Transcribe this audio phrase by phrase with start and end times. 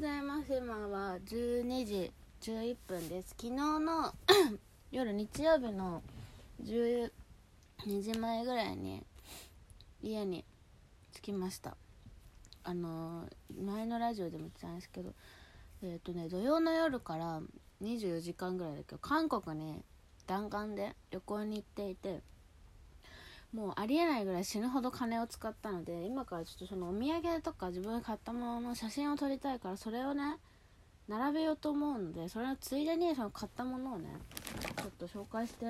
[0.00, 0.54] ございます。
[0.54, 2.10] 今は12時
[2.40, 3.34] 11分です。
[3.38, 4.14] 昨日の
[4.90, 6.02] 夜日曜日の
[6.64, 7.10] 12
[8.00, 9.04] 時前ぐらいに
[10.02, 10.42] 家に
[11.12, 11.76] 着きました。
[12.64, 13.28] あの
[13.62, 15.12] 前のラジオでも言ってたんですけど
[15.82, 17.42] えっ、とね土曜の夜から
[17.82, 19.84] 24時間ぐらいだけど韓国に
[20.26, 22.22] 弾丸で旅行に行っていて
[23.54, 30.36] もうありえないぐらい死ぬほど金を使ったので今からちょっとそのお土産とか自分が買ったものの写真を撮りたいからそれをね
[31.08, 34.06] 並べようと思うのでそれのついでにその買ったものをね
[34.76, 35.68] ちょっと紹介してい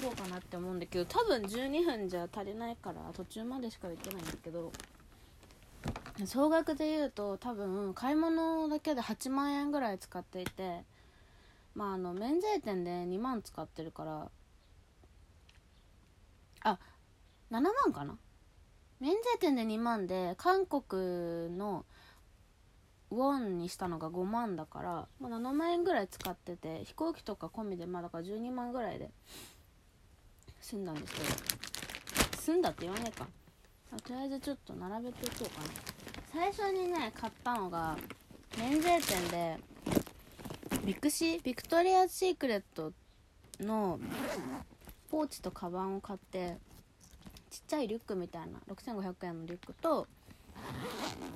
[0.00, 4.70] こうかなって思うんだけど多分12分じゃ足りないから途中までしかできないんだけど
[6.24, 10.82] 総額で言うと多分買い物だけで8万円ぐらい使っていて
[11.74, 14.30] まああの免税店で2万使ってるから
[16.62, 16.78] あ
[17.50, 18.16] 7万かな？
[19.00, 21.84] 免税店で2万で韓国の
[23.10, 29.10] ウォンにしたのが5万だから、まあ、7万円ぐらい使ってて飛行機とか込みでまあだから12万ぐらいで
[30.60, 31.26] 済んだんですけど。
[32.46, 33.26] 済んだって言わないか。
[33.92, 35.66] あとりあえずちょっと並べていこうかな。
[36.32, 37.96] 最初にね買ったのが
[38.56, 39.58] 免税店で
[40.84, 42.92] ビクシービクトリア・シークレット
[43.58, 43.98] の
[45.10, 46.58] ポーチとカバンを買って
[47.56, 50.06] ちっちゃいリュックみたいな6500円のリュックと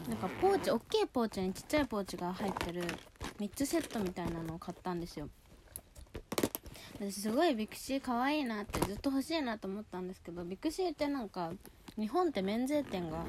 [0.07, 2.83] なんかポーチ大きいポーチにちっちゃいポーチが入ってる
[3.39, 5.31] 3つセットみたいなのを買ったんですよ。
[6.99, 11.53] 私すごいビクシー可愛いなってずっと欲しいなと思ったんですけどビクシーってなんか
[11.99, 13.25] 日本って免税店が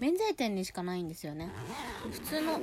[0.00, 1.52] 免税店にしかないんですよね。
[2.10, 2.60] 普通の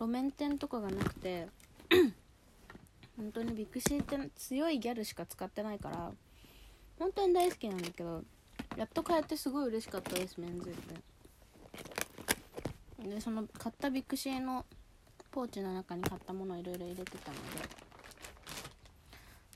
[0.00, 1.46] 路面店とかがなくて
[3.16, 6.12] 本当にビクシーって強いギャルしか使ってないから
[6.98, 8.24] 本当に大好きなんだけど
[8.76, 10.72] やっと買えてすごい嬉しかったです免税
[12.98, 14.64] 店でその買ったビクシーの
[15.30, 17.84] ポーチの中に買ったものをいろいろ入れてたので。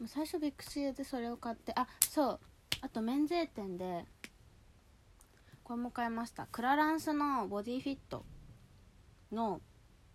[0.07, 2.41] 最初ビクシーでそれを買ってあそう。
[2.83, 4.05] あと免税店で
[5.65, 6.47] これも買いました。
[6.47, 8.25] クラランスのボディフィット
[9.33, 9.61] の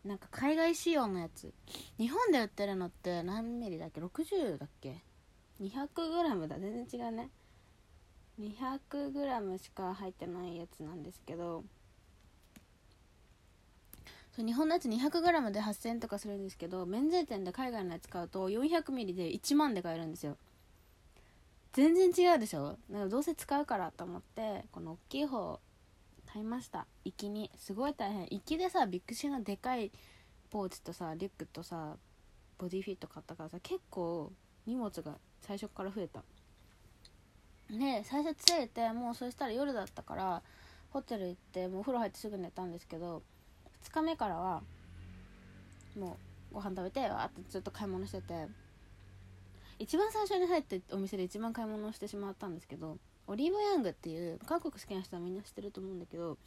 [0.06, 1.54] なんか海外仕様のやつ。
[1.98, 5.04] 日本で売ってるのって何ミリだっけ？60だっけ
[5.62, 6.60] ？200g だ。
[6.60, 7.30] 全然違うね。
[8.40, 11.64] 200g しか入ってないやつなんですけど
[14.36, 20.38] そう日本のやつ 200g で8000円とかするんですけど免税店で海外のやつ買うと 400ml で1万で買えるんですよ。
[21.74, 22.78] 全然違うでしょ？
[22.90, 25.60] なんかどうせ使うからと思ってこの大きい方
[26.32, 26.88] 買いました。
[27.06, 28.24] 行きにすごい大変。
[28.24, 29.92] 行きでさビッグシーのでかい
[30.50, 31.96] ポーチとさリュックとさ
[32.58, 34.32] ボディフィット買ったからさ結構
[34.66, 36.24] 荷物が最初から増えた。
[37.70, 40.42] で最初着いてもうそしたら夜だったから
[40.92, 43.24] ホテル行ってもうお風呂入ってすぐ寝たんですけど
[43.90, 44.62] 2日目からは
[45.98, 46.18] も
[46.52, 48.48] うご飯食べてわーってずっと買い物してて
[49.80, 56.38] 一番最初に入ってお店で一番買い物をしてしまったんですけどオリーブヤングっていう韓国好きな人はみんな知ってると思うんだけど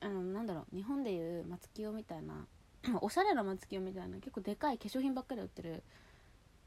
[0.00, 2.46] あのなんだろう日本でいう松清みたいな
[3.02, 5.82] おしゃれな松清みたいな結構でかい化粧品ばっかり売ってる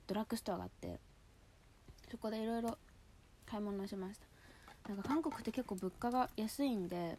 [0.07, 0.99] ドラッグストアがあって
[2.09, 2.77] そこでいろいろ
[3.51, 4.89] 買い物しました。
[4.89, 7.17] なんか韓国って結構物価が安いんで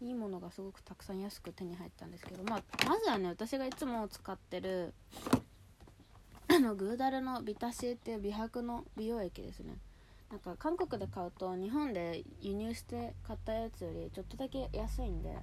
[0.00, 4.94] いいものがすごくたくさん安く手に入ったんですけど、まあ、まずはね私がいつも使ってる
[6.48, 9.76] あのグーダルのビタシーっていう美白の美容液ですね。
[10.30, 15.36] なんか韓国で買うと日本で輸入して買ったやつよりちょっとだけ安いんで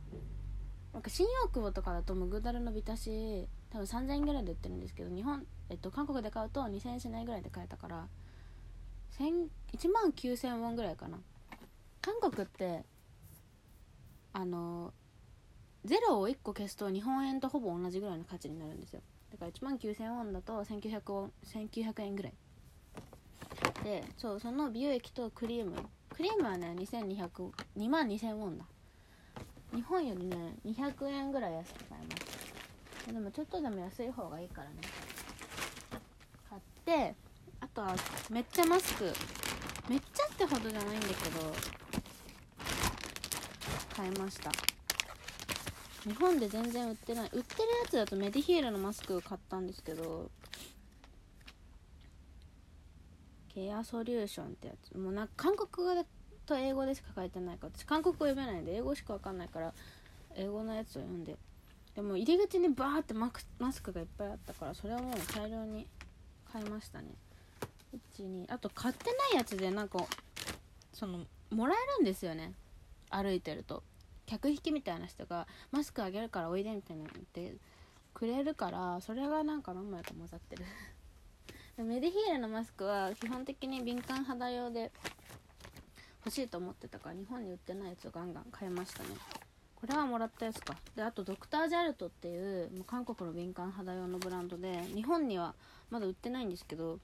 [0.92, 8.08] なんか新大久保とかだともうグーダルのビタシー多分3000円ぐらいで売ってるんですけど日本、えっと、韓国で買うと2000円しないぐらいで買えたから
[9.28, 11.20] 1万9000ウォンぐらいかな。
[12.02, 12.84] 韓国って
[14.34, 14.94] あの
[15.86, 19.02] ゼロを1個消すと日本円とほぼ同じぐらいの価値になるんですよ。
[19.32, 22.34] だから1万9000ウォンだと1900ウォン1900円ぐらい。
[23.84, 25.76] でそうその美容液とクリーム。
[26.10, 28.66] クリームはね2200 2万2000ウォンだ。
[29.74, 32.10] 日本よりね200円ぐらい安く買えま
[33.08, 33.14] す。
[33.14, 34.76] でもちょっとでも安い方がいいからね。
[36.50, 37.16] 買って
[37.74, 37.96] とは
[38.30, 39.12] めっちゃマスク。
[39.90, 41.54] めっちゃってほどじゃないんだけど。
[43.96, 44.52] 買いました。
[46.04, 47.30] 日本で全然売ってない。
[47.34, 50.30] 売ってるやつだとメディヒールのマスク買ったんですけど。
[53.54, 54.98] ケアソリューションってやつ。
[54.98, 56.06] もうなんか韓国語で
[56.46, 57.74] と英語でしか書いてないから。
[57.76, 59.74] 私韓国語読めないんで英語しか分かんないから
[60.36, 61.38] 英語のやつを読んで。
[61.96, 65.86] でも入り口にバーってマクマスクがいっぱいあったからそれはもう大量に
[66.52, 67.10] 買いましたね。
[68.18, 70.06] 12あと買ってないやつでなんか
[70.94, 72.54] そのもらえるんですよね。
[73.10, 73.84] 歩いてると。
[74.26, 77.56] 客引きみたいな人がマスクあげるからおいでみたいなって
[78.14, 80.64] くれるからそれがなんか何枚か混ざってる。
[81.84, 84.92] メディヒールのマスクは基本的に敏感肌用で
[86.26, 89.10] 欲しいと思ってたから日本に売ってないやつをガンガン買いましたね。
[89.76, 90.78] これはもらったやつか。
[90.96, 95.56] であとドクタージャルトっていうもう韓国の敏感肌用のブランドで日本には
[95.90, 97.00] まだ売ってないんですけど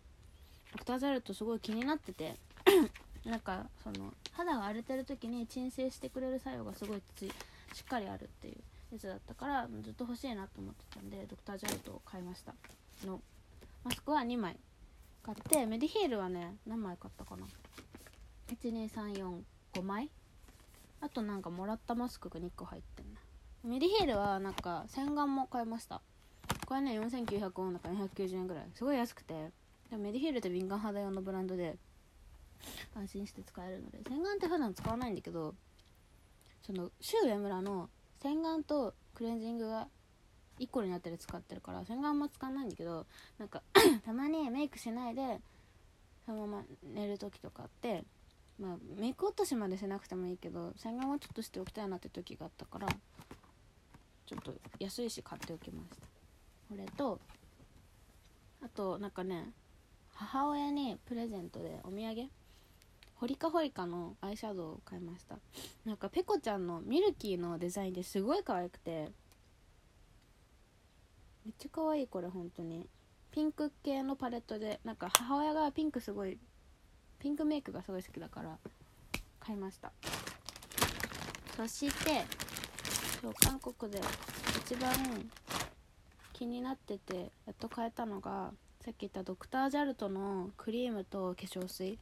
[0.74, 2.36] ドクタージャルトすごい気になってて。
[3.28, 7.32] なんかその肌が荒れてる時に鎮静してくれる作用がすごいつい
[7.74, 8.56] しっかりあるっていう
[8.94, 12.56] やつだったからずっと欲しいなと思ってたんでドクタージャルトを買いました。
[13.06, 13.22] の
[13.84, 14.58] マスクは2枚
[15.24, 17.46] 買ってメディヒールはね何枚買ったかな。
[18.48, 20.10] 12345枚。
[21.02, 23.20] あとなんかもらったマスクが2個入ってんな
[23.64, 26.02] メディヒールはなんか洗顔も買いました。
[26.66, 28.66] これね4900ウォンだから290円ぐらい。
[28.74, 29.52] すごい安くて。
[29.90, 31.78] でもメディヒールって敏感肌用のブランドで
[32.96, 35.54] 安心して使えるので洗顔って普段使わないんだけど
[36.66, 37.90] そのシュウエムラの
[38.22, 39.88] 洗顔とクレンジングが
[40.60, 43.06] 1個になってる使ってるから洗顔も使わないんだけど
[43.38, 43.62] なんか
[44.06, 45.40] たまにメイクしないで
[46.26, 48.04] そのまま寝る時とかあって
[48.60, 52.88] まあメイク落としまでしなくてもいいけど洗顔はちょっとしておきたいなって時があったから
[54.26, 55.96] ちょっと安いし買っておきました。
[56.70, 57.20] これと
[58.62, 59.46] あとなんかね
[60.20, 62.30] 母親にプレゼントでお土産。
[63.16, 65.38] ホリカホリカのアイシャドウを買いました。
[65.86, 69.12] なんかペコちゃんのミルキーのデザインですごい可愛くて。
[71.46, 72.88] めっちゃ可愛いこれ本当に。
[73.32, 76.40] ピンク系のパレットでなんか母親がピンクすごい
[77.20, 78.58] ピンクメイクがすごい好きだから
[79.40, 79.92] 買いました。
[81.56, 82.26] そして
[83.22, 84.02] そう韓国で
[84.66, 84.92] 一番
[86.34, 88.52] 気になっててやっと買えたのが
[88.88, 92.00] さっき言ったドクタージャルトのクリームと化粧水。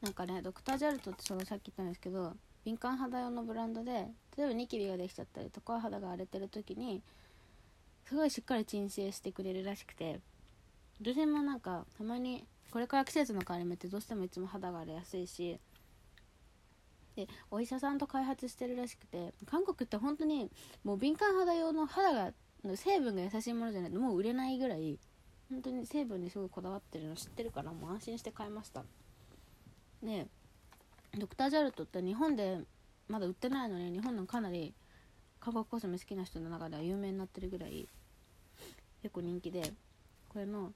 [0.00, 2.34] なんかねドクタージャルトってそのさっき言ったんですけど
[2.64, 4.06] 敏感肌用のブランドで
[4.38, 7.02] 例えばニキビができちゃったりとか肌が荒れてる時に
[8.04, 10.20] すごいしっかり鎮静してくれるらしくて
[11.02, 15.58] 私もなんかたまにこれから季節の変わり目ってどうしてもいつも肌が荒れやすいし
[17.16, 20.52] でお医者さんと開発してるらしくて韓国って本当に
[20.84, 22.32] もう敏感肌用の肌が
[22.76, 25.00] 成分が優しいものじゃないともう売れないぐらい
[25.50, 28.84] 本当に成分にすごいこだわってるの知ってるからもう安心して買いました。
[30.02, 30.26] で
[31.18, 32.60] ドクタージャルトって日本で
[33.08, 34.74] まだ売ってないのに日本のかなり
[35.40, 37.88] 韓国コスメ好きな人の中では有名になってるぐらい
[39.02, 39.72] 結構人気で
[40.28, 40.72] これの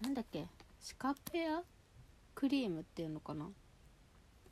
[0.00, 0.46] なんだっけ？
[0.80, 1.62] シカペア
[2.34, 3.46] クリームっていうのかな？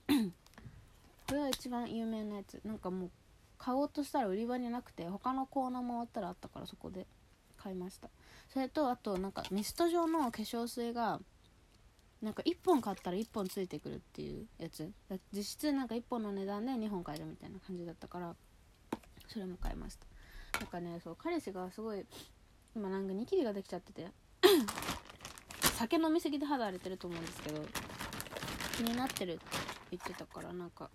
[1.28, 2.60] これは一番有名なやつ。
[2.64, 3.10] なんかもう
[3.58, 7.06] 買おうとしたら売り場になくて他のコーナー回ったらあったからそこで。
[7.62, 8.08] 買いました。
[8.52, 11.20] それとあとなんかミスト状の化粧水が
[12.20, 14.90] なんか1本買ったら1本ついてくるっていうやつ。
[15.32, 18.34] 実質なんか1本の値段で2本買えるみたいな感じだったから
[19.28, 20.06] それも買いました。
[20.60, 22.04] なんかねそう彼氏がすごい
[22.74, 24.08] 今なんかニキビができちゃってて
[25.74, 27.64] 酒飲みすぎて肌荒れてると思うんですけど
[28.76, 29.42] 気になってるって
[29.90, 30.90] 言ってたからなんか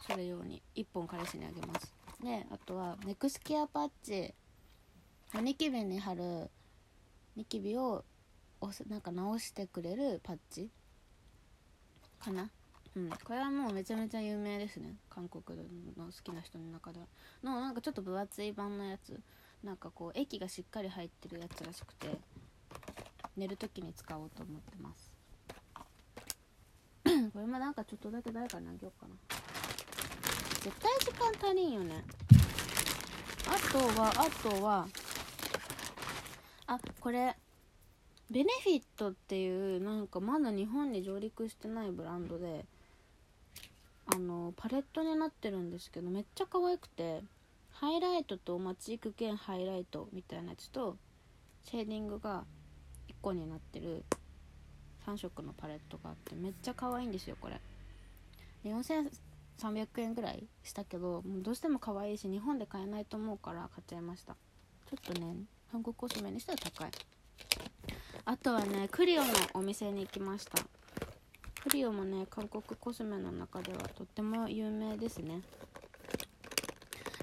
[0.00, 1.94] それ用に1本彼氏にあげます。
[2.22, 4.34] であとはネクスケアパッチ。
[5.40, 6.50] ニキビに貼る
[7.36, 8.04] ニキビを
[8.88, 10.70] なんか直してくれるパッチ
[12.20, 12.50] かな？
[12.94, 13.10] うん。
[13.24, 14.96] これはもうめちゃめちゃ有名ですね。
[15.10, 15.58] 韓国
[15.96, 17.06] の好きな人の中では。
[17.42, 19.18] のなんかちょっと分厚い版のやつ。
[19.64, 22.18] なんかこう液がしっかり入ってるやつらしくて
[23.36, 25.10] 寝る時に使おうと思ってます。
[27.32, 29.14] これもなんかちょっとだけ誰かにあげようかな。
[30.60, 32.04] 絶対時間足りんよね。
[33.48, 34.86] あとはあとは
[36.74, 37.36] あこれ
[38.30, 42.64] ベネフィットっていうなんかまだ日本に上陸してないブランドで
[44.06, 47.22] あのパレットになってるんですけどめっちゃ可愛くて
[47.72, 50.96] ハイライトと街行く兼ハイライトみたいなやつと
[51.64, 52.44] シェーディングが
[53.08, 54.04] 1個になってる
[55.06, 57.60] 3色のパレットがあってめっちゃ可愛いんですよこれ。
[58.64, 64.36] 4300円ぐらいしたけどもうどうしても可愛いし日本で買えないと思うから買っちゃいました。
[64.88, 65.34] ちょっとね。
[65.72, 66.90] 韓国コスメにしては高い。
[68.26, 70.62] あとはねクリオのお店に行きました。
[71.62, 75.40] クリオもね韓国コスメの中ではとっても有名ですね。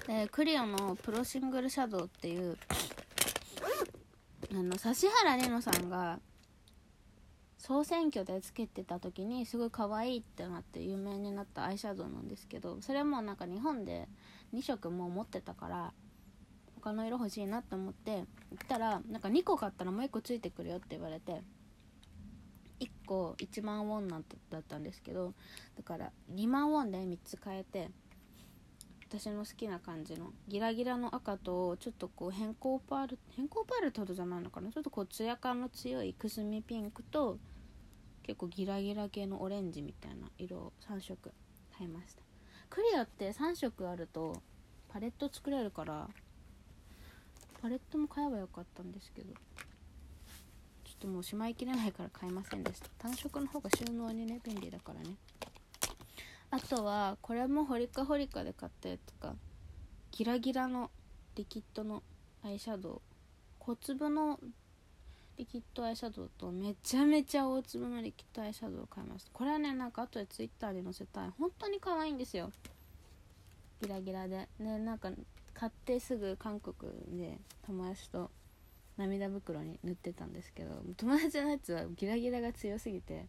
[0.08, 2.58] でクリオのプロシングルシャドウっていう
[4.50, 6.18] あの指原莉乃さんが
[7.56, 14.08] 総選挙でつけてた時にすごい可愛いってなって有名になったアイシャドウなんですけどそれもなんか日本で
[14.52, 15.92] 2色も持ってたから
[16.80, 18.26] 他の色欲しいなって思って行っ
[18.68, 21.42] たらなんか2個買ったらもう1個ついてくるよって言われて
[22.80, 25.34] 1個1万ウォンなんだったんですけど
[25.76, 27.90] だから2万ウォンで3つ買えて
[29.08, 34.70] 私の好きな感じのギラギラの赤とちょっとこう変更パール変更パールってほどじゃないのかな？
[34.70, 37.38] ちょっとこうツヤ感の強いくすみピンクと
[38.22, 41.32] 結構ギラギラ系のオレンジみたいな色を3色
[41.76, 42.22] 買いました。
[42.68, 44.40] クリアって3色あると
[44.88, 46.08] パレット作れるから
[47.60, 49.34] パレットも買えばよかったんですけど。
[50.84, 52.88] ちょっともうしまいきれないから買いませんでした。
[52.98, 55.16] 単色の方が収納にね便利だからね。
[56.50, 59.34] あとはこれもホリカホリカで買ったやつか。
[60.10, 60.90] ギラギラの
[61.36, 62.02] リキッドの
[62.42, 63.00] アイシャドウ。
[63.58, 64.40] 小粒の
[65.38, 69.30] リキッドアイシャドウとめちゃめちゃ大粒のリキッドアイシャドウを買いました。
[69.32, 71.30] これはねなんか後でツイッターで載せたい。
[71.38, 72.50] 本当に可愛いんですよ。
[73.80, 74.48] ギラギラで。
[74.58, 75.10] ねなんか
[75.54, 76.74] 買ってすぐ韓国
[77.18, 78.30] で友達と
[78.96, 83.26] 涙袋に塗ってたんですけど友達のやつはギラギラが強すぎて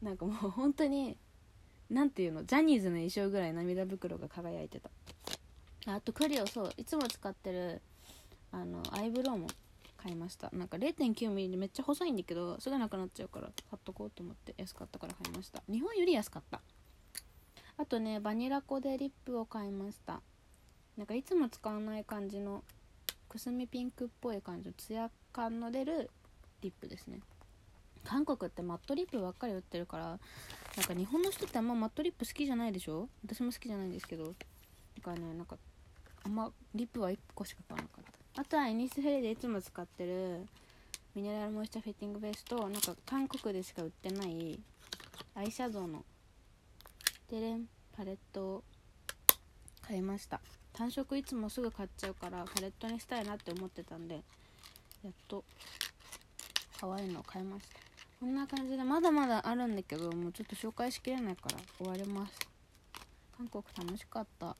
[0.00, 1.16] なんかもう本当に
[1.90, 4.90] 何ていうのジャニーズの衣装ぐらい涙袋が輝いてた。
[5.86, 7.82] あとクリオそういつも使ってる
[8.50, 9.48] あのアイブロウも
[9.96, 10.50] 買いました。
[10.52, 15.62] なんか 0.9mm でめっちゃ細いんだけどすぐなくなっちゃうから買っとこうと思って安かったから買いました。
[15.70, 16.60] 日本より安かった。
[17.76, 20.22] あとねバニラコでリップを買いました。
[20.96, 22.62] なんかいつも使わない感じの
[23.28, 26.10] くすみピンクっぽい感じのツヤ感の出る
[26.60, 27.20] リップですね。
[28.04, 30.04] 韓国ってマットリップばっかり売ってるから
[30.76, 33.08] なんか日本の人ってあんまマットリップ好きじゃないでしょ？
[33.24, 34.24] 私も好きじゃないんですけど。
[34.24, 34.32] だ
[35.02, 35.56] からねなんか
[36.24, 38.42] あんまリップは1個しか買わなかった。
[38.42, 40.46] あとはエニスフェレでいつも使ってる
[41.14, 44.58] ミネラルモイスチャーフィッティングベースとなんか韓国でしか売ってない
[45.34, 46.04] アイシャドウの
[47.30, 48.64] デレンパレットを
[49.82, 50.40] 買いました。
[50.72, 54.22] 単色いつもすぐ買っちゃうからパレットにしたいなって思ってたんで
[55.04, 55.44] やっと
[56.80, 57.80] 可愛いのを買いました。
[58.20, 62.38] こんな感じでまだまだあるんだけどもうちょっと紹介しきれないから終わります。
[63.36, 64.56] 韓国楽しかった。